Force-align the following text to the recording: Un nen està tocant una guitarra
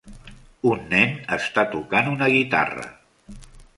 Un 0.69 0.79
nen 0.93 1.13
està 1.37 1.67
tocant 1.75 2.09
una 2.15 2.31
guitarra 2.37 2.89